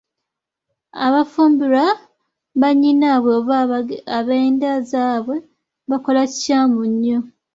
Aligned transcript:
Abafumbirwa 1.05 1.87
bannyinaabwe 2.61 3.31
oba 3.39 3.57
ab’enda 4.17 4.71
zaabwe 4.89 5.35
bakola 5.89 6.21
kikyamu 6.31 6.81
nnyo. 6.91 7.19